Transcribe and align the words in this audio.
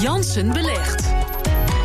Jansen 0.00 0.52
belegt. 0.52 1.04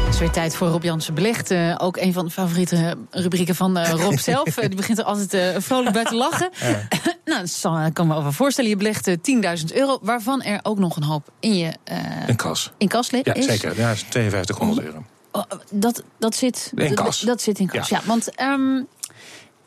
Het 0.06 0.14
is 0.14 0.20
weer 0.20 0.32
tijd 0.32 0.56
voor 0.56 0.68
Rob 0.68 0.84
Jansen 0.84 1.14
belegt. 1.14 1.52
Uh, 1.52 1.76
ook 1.78 1.98
een 1.98 2.14
van 2.14 2.26
de 2.26 2.32
favoriete 2.32 2.98
rubrieken 3.12 3.56
van 3.56 3.78
uh, 3.78 3.90
Rob 3.90 4.18
zelf. 4.32 4.48
Uh, 4.48 4.66
die 4.68 4.76
begint 4.76 4.98
er 4.98 5.04
altijd 5.04 5.64
vrolijk 5.64 5.94
bij 5.94 6.04
te 6.04 6.16
lachen. 6.16 6.50
nou, 7.26 7.48
dat 7.62 7.94
kan 7.94 8.08
me 8.08 8.22
wel 8.22 8.32
voorstellen. 8.32 8.70
Je 8.70 8.76
belegt 8.76 9.10
10.000 9.10 9.16
euro, 9.74 10.00
waarvan 10.02 10.42
er 10.42 10.60
ook 10.64 10.80
nog 10.80 10.96
een 10.96 11.04
hoop 11.04 11.30
in 11.40 11.58
je... 11.58 11.74
in 12.28 12.36
kas. 12.36 12.72
In 12.78 12.88
kas 12.88 13.12
ligt. 13.12 13.26
Ja, 13.26 13.42
zeker. 13.42 13.70
Ja, 13.70 13.96
5200 13.96 14.88
euro. 14.88 15.04
Oh, 15.32 15.44
dat, 15.72 16.04
dat, 16.20 16.36
zit, 16.36 16.72
in 16.76 16.94
kas. 16.94 17.20
Dat, 17.20 17.42
zit 17.42 17.60
in 17.60 17.68
kas, 17.68 17.90
ja. 17.90 17.98
ja 17.98 18.08
want 18.08 18.42
um, 18.42 18.88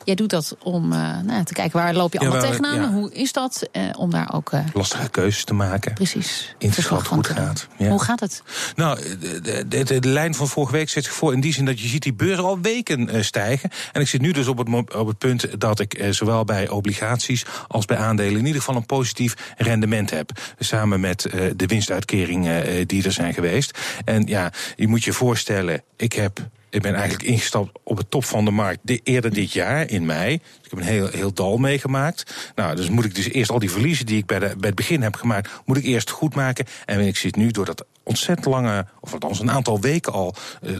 Jij 0.04 0.14
doet 0.14 0.30
dat 0.30 0.56
om 0.62 0.92
uh, 0.92 1.20
nou, 1.20 1.44
te 1.44 1.52
kijken 1.52 1.78
waar 1.78 1.94
loop 1.94 2.12
je 2.12 2.18
allemaal 2.18 2.40
ja, 2.40 2.46
tegenaan. 2.46 2.80
Ja. 2.80 2.90
Hoe 2.90 3.12
is 3.12 3.32
dat? 3.32 3.68
Uh, 3.72 3.82
om 3.96 4.10
daar 4.10 4.32
ook. 4.32 4.52
Uh, 4.52 4.60
Lastige 4.72 5.08
keuzes 5.08 5.44
te 5.44 5.54
maken. 5.54 5.94
Precies. 5.94 6.54
In 6.58 6.70
te 6.70 6.82
schatten 6.82 7.08
hoe 7.08 7.18
het 7.18 7.26
gaat. 7.26 7.68
Ja. 7.76 7.88
Hoe 7.88 8.02
gaat 8.02 8.20
het? 8.20 8.42
Nou, 8.76 8.98
de, 9.20 9.40
de, 9.40 9.68
de, 9.68 10.00
de, 10.00 10.08
lijn 10.08 10.34
van 10.34 10.48
vorige 10.48 10.72
week 10.72 10.88
zet 10.88 11.04
zich 11.04 11.12
voor 11.12 11.32
in 11.32 11.40
die 11.40 11.52
zin 11.52 11.64
dat 11.64 11.80
je 11.80 11.88
ziet 11.88 12.02
die 12.02 12.12
beurzen 12.12 12.44
al 12.44 12.60
weken 12.60 13.24
stijgen. 13.24 13.70
En 13.92 14.00
ik 14.00 14.08
zit 14.08 14.20
nu 14.20 14.32
dus 14.32 14.46
op 14.46 14.58
het, 14.58 14.94
op 14.94 15.06
het 15.06 15.18
punt 15.18 15.60
dat 15.60 15.80
ik 15.80 16.06
zowel 16.10 16.44
bij 16.44 16.68
obligaties 16.68 17.44
als 17.68 17.84
bij 17.84 17.96
aandelen 17.96 18.38
in 18.38 18.46
ieder 18.46 18.60
geval 18.60 18.76
een 18.76 18.86
positief 18.86 19.54
rendement 19.56 20.10
heb. 20.10 20.30
Samen 20.58 21.00
met 21.00 21.26
de 21.56 21.66
winstuitkeringen 21.66 22.86
die 22.86 23.04
er 23.04 23.12
zijn 23.12 23.34
geweest. 23.34 23.78
En 24.04 24.26
ja, 24.26 24.52
je 24.76 24.88
moet 24.88 25.04
je 25.04 25.12
voorstellen, 25.12 25.82
ik 25.96 26.12
heb 26.12 26.40
ik 26.70 26.82
ben 26.82 26.94
eigenlijk 26.94 27.22
ingestapt 27.22 27.78
op 27.82 27.96
het 27.96 28.10
top 28.10 28.24
van 28.24 28.44
de 28.44 28.50
markt 28.50 28.78
de, 28.82 29.00
eerder 29.04 29.34
dit 29.34 29.52
jaar, 29.52 29.90
in 29.90 30.06
mei. 30.06 30.36
Dus 30.36 30.64
ik 30.64 30.70
heb 30.70 30.78
een 30.78 30.84
heel, 30.84 31.08
heel 31.08 31.32
dal 31.32 31.56
meegemaakt. 31.56 32.52
Nou, 32.54 32.76
dus 32.76 32.90
moet 32.90 33.04
ik 33.04 33.14
dus 33.14 33.28
eerst 33.28 33.50
al 33.50 33.58
die 33.58 33.70
verliezen 33.70 34.06
die 34.06 34.18
ik 34.18 34.26
bij, 34.26 34.38
de, 34.38 34.46
bij 34.46 34.68
het 34.68 34.74
begin 34.74 35.02
heb 35.02 35.14
gemaakt, 35.14 35.50
moet 35.64 35.76
ik 35.76 35.84
eerst 35.84 36.10
goed 36.10 36.34
maken. 36.34 36.66
En 36.84 37.00
ik 37.00 37.16
zit 37.16 37.36
nu 37.36 37.50
door 37.50 37.64
dat 37.64 37.84
ontzettend 38.02 38.46
lange, 38.46 38.86
of 39.00 39.12
althans 39.12 39.40
een 39.40 39.50
aantal 39.50 39.80
weken 39.80 40.12
al 40.12 40.34
uh, 40.62 40.76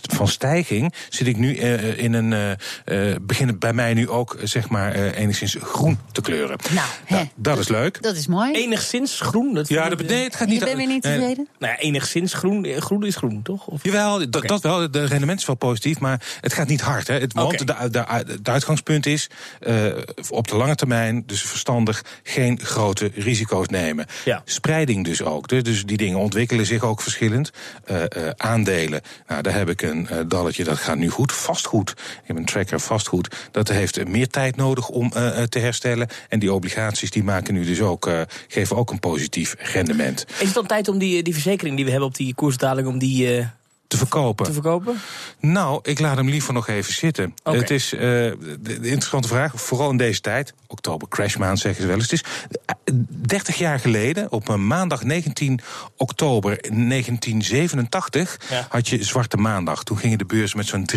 van 0.00 0.28
stijging, 0.28 0.94
zit 1.08 1.26
ik 1.26 1.36
nu 1.36 1.56
uh, 1.56 1.98
in 1.98 2.12
een. 2.12 2.58
Uh, 2.84 3.14
begin 3.20 3.46
het 3.46 3.58
bij 3.58 3.72
mij 3.72 3.94
nu 3.94 4.08
ook 4.08 4.36
zeg 4.42 4.68
maar 4.68 4.94
enigszins 4.94 5.56
groen 5.60 5.98
te 6.12 6.20
kleuren. 6.20 6.56
Nou, 6.70 6.88
nou 7.08 7.28
dat 7.34 7.58
is 7.58 7.68
leuk. 7.68 8.02
Dat 8.02 8.16
is 8.16 8.26
mooi. 8.26 8.52
Enigszins 8.52 9.20
groen? 9.20 9.54
Dat 9.54 9.68
ja, 9.68 9.88
dat 9.88 9.98
betekent 9.98 10.24
het 10.24 10.36
gaat 10.36 10.48
niet. 10.48 10.58
Je 10.58 10.64
bent 10.64 10.76
weer 10.76 10.86
niet 10.86 11.02
tevreden? 11.02 11.48
nou 11.58 11.72
ja, 11.72 11.78
enigszins 11.78 12.34
groen. 12.34 12.66
Groen 12.78 13.06
is 13.06 13.16
groen, 13.16 13.42
toch? 13.42 13.66
Of? 13.66 13.84
Jawel, 13.84 14.22
okay. 14.22 14.40
dat 14.40 14.62
wel. 14.62 14.90
De 14.90 15.04
rendement 15.04 15.40
is 15.40 15.46
wel 15.46 15.56
positief, 15.56 15.98
maar 15.98 16.22
het 16.40 16.52
gaat 16.52 16.68
niet 16.68 16.80
hard. 16.80 17.06
Hè. 17.06 17.18
Het, 17.18 17.32
want 17.32 17.60
okay. 17.62 17.88
de, 17.88 17.90
de, 17.90 18.40
de, 18.42 18.50
uitgangspunt 18.50 19.06
is 19.06 19.30
op 20.28 20.48
de 20.48 20.56
lange 20.56 20.74
termijn, 20.74 21.22
dus 21.26 21.42
verstandig, 21.42 22.04
geen 22.22 22.60
grote 22.62 23.10
risico's 23.14 23.66
nemen. 23.68 24.06
Ja. 24.24 24.42
Spreiding 24.44 25.04
dus 25.04 25.22
ook. 25.22 25.48
Dus, 25.48 25.62
dus 25.62 25.84
die 25.84 25.96
dingen 25.96 26.18
ontwikkelen 26.18 26.49
zich 26.58 26.82
ook 26.82 27.00
verschillend. 27.00 27.50
Uh, 27.90 27.96
uh, 27.96 28.30
aandelen, 28.36 29.00
nou, 29.26 29.42
daar 29.42 29.54
heb 29.54 29.68
ik 29.68 29.82
een 29.82 30.08
uh, 30.12 30.18
dalletje, 30.26 30.64
dat 30.64 30.78
gaat 30.78 30.96
nu 30.96 31.08
goed. 31.08 31.32
Vastgoed, 31.32 31.90
ik 31.90 32.22
heb 32.24 32.36
een 32.36 32.44
tracker 32.44 32.80
vastgoed. 32.80 33.48
Dat 33.50 33.68
heeft 33.68 34.08
meer 34.08 34.28
tijd 34.28 34.56
nodig 34.56 34.88
om 34.88 35.10
te 35.48 35.58
herstellen. 35.58 36.08
En 36.28 36.38
die 36.38 36.52
obligaties 36.52 37.10
die 37.10 37.24
maken 37.24 37.54
nu 37.54 37.64
dus 37.64 37.80
ook, 37.80 38.10
geven 38.48 38.76
ook 38.76 38.90
een 38.90 39.00
positief 39.00 39.54
rendement. 39.58 40.26
Is 40.28 40.46
het 40.46 40.54
dan 40.54 40.66
tijd 40.66 40.88
om 40.88 40.98
die, 40.98 41.22
die 41.22 41.32
verzekering 41.32 41.76
die 41.76 41.84
we 41.84 41.90
hebben 41.90 42.08
op 42.08 42.16
die 42.16 42.34
koersdaling, 42.34 42.88
om 42.88 42.98
die 42.98 43.46
te 43.90 43.96
verkopen. 43.96 44.44
Te 44.44 44.52
verkopen? 44.52 45.00
Nou, 45.40 45.80
ik 45.82 46.00
laat 46.00 46.16
hem 46.16 46.28
liever 46.28 46.52
nog 46.52 46.68
even 46.68 46.92
zitten. 46.92 47.34
Okay. 47.42 47.58
Het 47.58 47.70
is 47.70 47.92
uh, 47.92 48.00
de, 48.00 48.58
de, 48.60 48.74
interessante 48.74 49.28
vraag, 49.28 49.52
vooral 49.60 49.90
in 49.90 49.96
deze 49.96 50.20
tijd. 50.20 50.54
Oktober 50.66 51.08
crashmaand 51.08 51.58
zeggen 51.58 51.82
ze 51.82 51.86
wel 51.86 51.96
eens. 51.96 52.10
Het 52.10 52.22
is 52.22 52.24
30 53.08 53.58
jaar 53.58 53.80
geleden, 53.80 54.32
op 54.32 54.48
een 54.48 54.66
maandag 54.66 55.04
19 55.04 55.60
oktober 55.96 56.50
1987, 56.50 58.40
ja. 58.50 58.66
had 58.68 58.88
je 58.88 59.04
Zwarte 59.04 59.36
Maandag. 59.36 59.84
Toen 59.84 59.98
gingen 59.98 60.18
de 60.18 60.24
beurzen 60.24 60.56
met 60.56 60.66
zo'n 60.66 60.88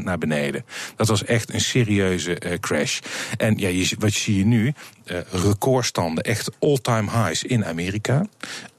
23% 0.00 0.02
naar 0.02 0.18
beneden. 0.18 0.64
Dat 0.96 1.08
was 1.08 1.24
echt 1.24 1.54
een 1.54 1.60
serieuze 1.60 2.42
uh, 2.46 2.58
crash. 2.58 3.00
En 3.36 3.58
ja, 3.58 3.68
je, 3.68 3.96
wat 3.98 4.12
zie 4.12 4.36
je 4.36 4.44
nu? 4.44 4.74
Uh, 5.06 5.18
recordstanden, 5.30 6.24
echt 6.24 6.50
all-time 6.58 7.10
highs 7.10 7.42
in 7.42 7.64
Amerika. 7.64 8.26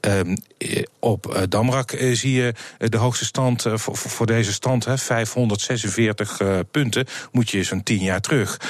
Um, 0.00 0.36
op 0.98 1.26
uh, 1.26 1.42
Damrak 1.48 1.96
zie 2.12 2.32
je 2.32 2.54
de 2.78 2.96
hoogste 2.96 3.24
stand 3.24 3.66
voor, 3.74 3.96
voor, 3.96 4.26
deze 4.26 4.52
stand, 4.52 4.84
hè, 4.84 4.98
546 4.98 6.40
punten, 6.70 7.06
moet 7.32 7.50
je 7.50 7.62
zo'n 7.62 7.82
10 7.82 7.98
jaar 7.98 8.20
terug. 8.20 8.60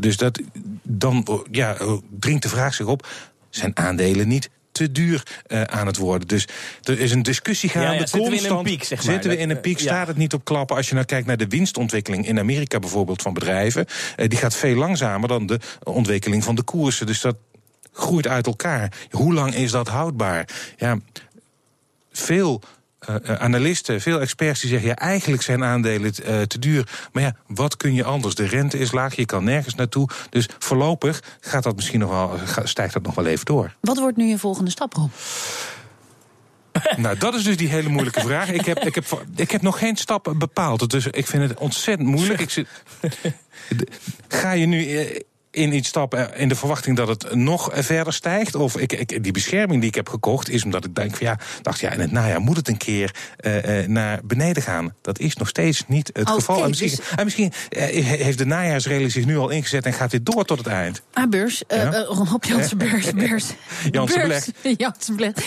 Dus 0.00 0.16
dat, 0.16 0.40
dan 0.82 1.44
ja, 1.50 1.76
dringt 2.10 2.42
de 2.42 2.48
vraag 2.48 2.74
zich 2.74 2.86
op: 2.86 3.06
zijn 3.50 3.76
aandelen 3.76 4.28
niet 4.28 4.50
te 4.74 4.92
duur 4.92 5.22
uh, 5.48 5.62
aan 5.62 5.86
het 5.86 5.96
worden. 5.96 6.28
Dus 6.28 6.48
er 6.82 7.00
is 7.00 7.12
een 7.12 7.22
discussie 7.22 7.68
gaande. 7.68 7.86
Ja, 7.86 7.92
ja, 7.92 8.06
zitten 8.06 8.30
we 8.30 8.36
in 8.36 8.50
een 8.50 8.62
piek, 8.62 8.84
zeg 8.84 9.04
maar. 9.04 9.12
Zitten 9.12 9.30
we 9.30 9.36
in 9.36 9.50
een 9.50 9.60
piek, 9.60 9.78
staat 9.78 10.06
het 10.06 10.16
niet 10.16 10.34
op 10.34 10.44
klappen. 10.44 10.76
Als 10.76 10.88
je 10.88 10.94
nou 10.94 11.06
kijkt 11.06 11.26
naar 11.26 11.36
de 11.36 11.48
winstontwikkeling 11.48 12.26
in 12.26 12.38
Amerika 12.38 12.78
bijvoorbeeld 12.78 13.22
van 13.22 13.34
bedrijven... 13.34 13.86
Uh, 14.16 14.28
die 14.28 14.38
gaat 14.38 14.54
veel 14.54 14.76
langzamer 14.76 15.28
dan 15.28 15.46
de 15.46 15.60
ontwikkeling 15.82 16.44
van 16.44 16.54
de 16.54 16.62
koersen. 16.62 17.06
Dus 17.06 17.20
dat 17.20 17.36
groeit 17.92 18.26
uit 18.26 18.46
elkaar. 18.46 18.92
Hoe 19.10 19.34
lang 19.34 19.54
is 19.54 19.70
dat 19.70 19.88
houdbaar? 19.88 20.48
Ja, 20.76 20.98
veel 22.12 22.62
analisten, 23.38 24.00
veel 24.00 24.20
experts 24.20 24.60
die 24.60 24.70
zeggen... 24.70 24.88
ja, 24.88 24.96
eigenlijk 24.96 25.42
zijn 25.42 25.64
aandelen 25.64 26.12
uh, 26.28 26.42
te 26.42 26.58
duur. 26.58 26.88
Maar 27.12 27.22
ja, 27.22 27.34
wat 27.46 27.76
kun 27.76 27.94
je 27.94 28.04
anders? 28.04 28.34
De 28.34 28.46
rente 28.46 28.78
is 28.78 28.92
laag, 28.92 29.16
je 29.16 29.26
kan 29.26 29.44
nergens 29.44 29.74
naartoe. 29.74 30.08
Dus 30.30 30.48
voorlopig 30.58 31.22
gaat 31.40 31.62
dat 31.62 31.76
misschien 31.76 32.00
nog 32.00 32.10
wel, 32.10 32.38
stijgt 32.64 32.94
dat 32.94 33.02
nog 33.02 33.14
wel 33.14 33.26
even 33.26 33.44
door. 33.44 33.74
Wat 33.80 33.98
wordt 33.98 34.16
nu 34.16 34.24
je 34.24 34.38
volgende 34.38 34.70
stap, 34.70 34.92
Rob? 34.92 35.10
Nou, 36.96 37.18
dat 37.18 37.34
is 37.34 37.44
dus 37.44 37.56
die 37.56 37.68
hele 37.68 37.88
moeilijke 37.88 38.20
vraag. 38.20 38.50
Ik 38.50 38.64
heb, 38.64 38.78
ik 38.78 38.94
heb, 38.94 39.24
ik 39.36 39.50
heb 39.50 39.62
nog 39.62 39.78
geen 39.78 39.96
stap 39.96 40.34
bepaald. 40.36 40.90
Dus 40.90 41.06
ik 41.06 41.26
vind 41.26 41.48
het 41.48 41.58
ontzettend 41.58 42.08
moeilijk. 42.08 42.40
Ik 42.40 42.50
zit, 42.50 42.68
ga 44.28 44.52
je 44.52 44.66
nu 44.66 44.86
in 45.54 45.74
iets 45.74 45.88
stappen 45.88 46.36
in 46.36 46.48
de 46.48 46.54
verwachting 46.54 46.96
dat 46.96 47.08
het 47.08 47.34
nog 47.34 47.70
verder 47.72 48.12
stijgt? 48.12 48.54
Of 48.54 48.76
ik, 48.76 48.92
ik, 48.92 49.22
die 49.22 49.32
bescherming 49.32 49.80
die 49.80 49.88
ik 49.88 49.94
heb 49.94 50.08
gekocht 50.08 50.48
is 50.48 50.64
omdat 50.64 50.84
ik 50.84 50.94
denk 50.94 51.16
van 51.16 51.26
ja, 51.26 51.38
dacht 51.62 51.80
ja, 51.80 51.90
in 51.90 52.00
het 52.00 52.12
najaar 52.12 52.40
moet 52.40 52.56
het 52.56 52.68
een 52.68 52.76
keer 52.76 53.14
uh, 53.40 53.80
uh, 53.80 53.88
naar 53.88 54.20
beneden 54.24 54.62
gaan. 54.62 54.94
Dat 55.02 55.18
is 55.18 55.36
nog 55.36 55.48
steeds 55.48 55.84
niet 55.86 56.10
het 56.12 56.22
okay, 56.22 56.34
geval. 56.34 56.62
En 56.62 56.68
misschien, 56.68 56.88
dus... 56.88 57.00
en 57.16 57.24
misschien 57.24 57.52
uh, 57.70 57.82
heeft 58.06 58.38
de 58.38 58.46
najaarsrally 58.46 59.08
zich 59.08 59.24
nu 59.24 59.36
al 59.38 59.50
ingezet 59.50 59.86
en 59.86 59.92
gaat 59.92 60.10
dit 60.10 60.26
door 60.26 60.44
tot 60.44 60.58
het 60.58 60.66
eind. 60.66 61.02
Ah, 61.12 61.28
beurs. 61.28 61.62
Ja? 61.68 61.90
Rob 62.04 62.44
Jansen 62.44 62.78
Beurs. 62.84 63.12
beurs. 63.12 63.44
Jansen 64.76 65.16
Beleg. 65.16 65.34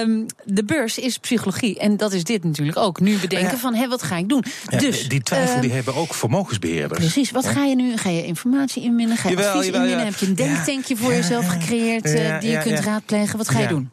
Um, 0.00 0.26
de 0.44 0.64
beurs 0.64 0.98
is 0.98 1.18
psychologie. 1.18 1.78
En 1.78 1.96
dat 1.96 2.12
is 2.12 2.24
dit 2.24 2.44
natuurlijk 2.44 2.76
ook. 2.78 3.00
Nu 3.00 3.18
bedenken 3.18 3.50
ja. 3.50 3.56
van, 3.56 3.74
hé, 3.74 3.88
wat 3.88 4.02
ga 4.02 4.16
ik 4.16 4.28
doen? 4.28 4.44
Ja, 4.68 4.78
dus, 4.78 5.08
die 5.08 5.22
twijfel 5.22 5.60
die 5.60 5.72
hebben 5.72 5.94
ook 5.94 6.14
vermogensbeheerders. 6.14 6.98
Precies. 7.00 7.30
Wat 7.30 7.46
ga 7.46 7.64
je 7.64 7.74
nu? 7.74 7.96
Ga 7.96 8.10
je 8.10 8.26
informatie 8.26 8.82
inwinnen? 8.82 9.16
Je 9.22 9.28
jawel, 9.28 9.48
advies 9.48 9.64
jawel, 9.64 9.80
inwinnen? 9.80 10.06
Heb 10.06 10.16
je 10.16 10.26
een 10.26 10.34
denktankje 10.34 10.96
voor 10.96 11.12
jezelf 11.12 11.48
gecreëerd 11.48 12.02
die 12.40 12.50
je 12.50 12.58
kunt 12.58 12.80
raadplegen? 12.80 13.38
Wat 13.38 13.48
ga 13.48 13.58
je 13.58 13.68
doen? 13.68 13.90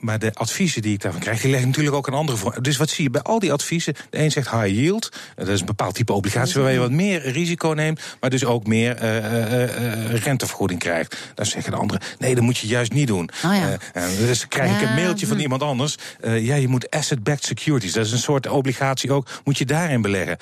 Maar 0.00 0.18
de 0.18 0.34
adviezen 0.34 0.82
die 0.82 0.92
ik 0.92 1.00
daarvan 1.00 1.20
krijg, 1.20 1.40
die 1.40 1.50
leggen 1.50 1.68
natuurlijk 1.68 1.96
ook 1.96 2.06
een 2.06 2.14
andere 2.14 2.38
voor. 2.38 2.62
Dus 2.62 2.76
wat 2.76 2.90
zie 2.90 3.04
je 3.04 3.10
bij 3.10 3.22
al 3.22 3.38
die 3.38 3.52
adviezen? 3.52 3.94
De 4.10 4.18
een 4.18 4.30
zegt 4.30 4.50
high 4.50 4.66
yield. 4.66 5.08
Dat 5.34 5.48
is 5.48 5.60
een 5.60 5.66
bepaald 5.66 5.94
type 5.94 6.12
obligatie 6.12 6.60
waar 6.60 6.72
je 6.72 6.78
wat 6.78 6.90
meer 6.90 7.30
risico 7.30 7.68
neemt. 7.68 8.00
Maar 8.20 8.30
dus 8.30 8.44
ook 8.44 8.66
meer 8.66 9.02
uh, 9.02 9.16
uh, 9.16 9.62
uh, 9.62 10.14
rentevergoeding 10.14 10.80
krijgt. 10.80 11.16
Dan 11.34 11.46
zeggen 11.46 11.70
de 11.72 11.78
anderen, 11.78 12.02
nee, 12.18 12.34
dat 12.34 12.44
moet 12.44 12.58
je 12.58 12.66
juist 12.66 12.92
niet 12.92 13.06
doen. 13.06 13.30
Oh 13.44 13.54
ja. 13.54 13.78
dus 14.18 14.48
krijg 14.48 14.80
ik 14.80 14.88
een 14.88 14.94
mailtje 14.94 15.26
van 15.26 15.38
iemand 15.38 15.62
anders. 15.62 15.96
ja, 16.22 16.54
je 16.54 16.68
moet 16.68 16.90
asset-backed 16.90 17.44
securities. 17.44 17.92
Dat 17.92 18.06
is 18.06 18.12
een 18.12 18.18
soort 18.18 18.48
obligatie 18.48 19.12
ook. 19.12 19.28
Moet 19.44 19.58
je 19.58 19.64
daarin 19.64 20.02
beleggen 20.02 20.38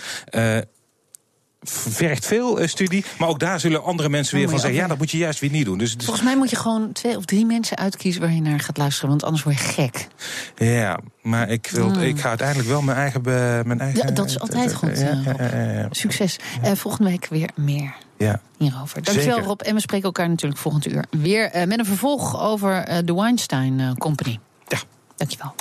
vergt 1.70 2.26
veel 2.26 2.60
uh, 2.60 2.66
studie. 2.66 3.04
Maar 3.18 3.28
ook 3.28 3.38
daar 3.38 3.60
zullen 3.60 3.84
andere 3.84 4.08
mensen 4.08 4.36
weer 4.36 4.48
van 4.48 4.58
zeggen: 4.58 4.80
ja, 4.80 4.86
dat 4.86 4.98
moet 4.98 5.10
je 5.10 5.18
juist 5.18 5.40
weer 5.40 5.50
niet 5.50 5.64
doen. 5.64 5.78
Dus, 5.78 5.96
dus, 5.96 6.04
Volgens 6.04 6.26
mij 6.26 6.36
moet 6.36 6.50
je 6.50 6.56
gewoon 6.56 6.92
twee 6.92 7.16
of 7.16 7.24
drie 7.24 7.46
mensen 7.46 7.76
uitkiezen 7.76 8.20
waar 8.20 8.32
je 8.32 8.40
naar 8.40 8.60
gaat 8.60 8.76
luisteren. 8.76 9.08
Want 9.08 9.24
anders 9.24 9.42
word 9.42 9.58
je 9.58 9.64
gek. 9.64 10.08
Ja, 10.56 10.98
maar 11.22 11.48
ik, 11.48 11.68
wil, 11.72 11.92
hmm. 11.92 12.02
ik 12.02 12.20
ga 12.20 12.28
uiteindelijk 12.28 12.68
wel 12.68 12.82
mijn 12.82 12.98
eigen. 12.98 13.22
Mijn 13.66 13.80
eigen 13.80 14.06
ja, 14.06 14.14
dat 14.14 14.26
is 14.26 14.38
altijd 14.40 14.70
uh, 14.70 14.76
goed. 14.76 14.98
Ja, 14.98 15.88
Succes. 15.90 16.38
Uh, 16.64 16.72
volgende 16.72 17.10
week 17.10 17.26
weer 17.26 17.48
meer. 17.54 17.94
Ja. 18.18 18.40
Hierover. 18.58 19.02
Dankjewel 19.02 19.34
Zeker. 19.34 19.48
Rob. 19.48 19.60
En 19.60 19.74
we 19.74 19.80
spreken 19.80 20.06
elkaar 20.06 20.28
natuurlijk 20.28 20.60
volgend 20.60 20.86
uur 20.86 21.04
weer 21.10 21.50
met 21.52 21.78
een 21.78 21.86
vervolg 21.86 22.40
over 22.40 23.02
de 23.04 23.14
Weinstein 23.14 23.98
Company. 23.98 24.38
Ja. 24.66 24.78
Dankjewel. 25.16 25.54